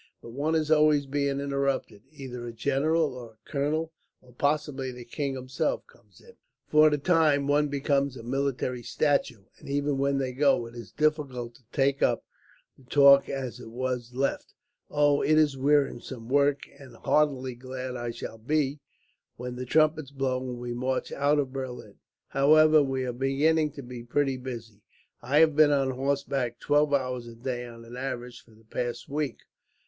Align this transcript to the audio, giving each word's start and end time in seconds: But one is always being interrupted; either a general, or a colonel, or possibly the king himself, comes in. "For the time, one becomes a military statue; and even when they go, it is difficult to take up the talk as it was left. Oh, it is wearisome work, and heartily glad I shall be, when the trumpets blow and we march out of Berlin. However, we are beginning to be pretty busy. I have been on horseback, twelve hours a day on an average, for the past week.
But 0.19 0.31
one 0.31 0.55
is 0.55 0.71
always 0.71 1.05
being 1.05 1.39
interrupted; 1.39 2.01
either 2.11 2.47
a 2.47 2.51
general, 2.51 3.13
or 3.13 3.33
a 3.33 3.37
colonel, 3.47 3.93
or 4.19 4.33
possibly 4.33 4.91
the 4.91 5.05
king 5.05 5.35
himself, 5.35 5.85
comes 5.85 6.19
in. 6.21 6.33
"For 6.65 6.89
the 6.89 6.97
time, 6.97 7.45
one 7.45 7.67
becomes 7.67 8.17
a 8.17 8.23
military 8.23 8.81
statue; 8.81 9.43
and 9.59 9.69
even 9.69 9.99
when 9.99 10.17
they 10.17 10.31
go, 10.33 10.65
it 10.65 10.73
is 10.73 10.91
difficult 10.91 11.53
to 11.53 11.63
take 11.71 12.01
up 12.01 12.25
the 12.79 12.85
talk 12.85 13.29
as 13.29 13.59
it 13.59 13.69
was 13.69 14.15
left. 14.15 14.55
Oh, 14.89 15.21
it 15.21 15.37
is 15.37 15.55
wearisome 15.55 16.27
work, 16.29 16.61
and 16.79 16.95
heartily 16.95 17.53
glad 17.53 17.95
I 17.95 18.09
shall 18.09 18.39
be, 18.39 18.79
when 19.35 19.55
the 19.55 19.65
trumpets 19.67 20.09
blow 20.09 20.49
and 20.49 20.57
we 20.57 20.73
march 20.73 21.11
out 21.11 21.37
of 21.37 21.53
Berlin. 21.53 21.99
However, 22.29 22.81
we 22.81 23.05
are 23.05 23.13
beginning 23.13 23.69
to 23.73 23.83
be 23.83 24.03
pretty 24.03 24.37
busy. 24.37 24.81
I 25.21 25.41
have 25.41 25.55
been 25.55 25.69
on 25.69 25.91
horseback, 25.91 26.59
twelve 26.59 26.91
hours 26.91 27.27
a 27.27 27.35
day 27.35 27.67
on 27.67 27.85
an 27.85 27.95
average, 27.95 28.41
for 28.43 28.55
the 28.55 28.65
past 28.65 29.07
week. 29.07 29.41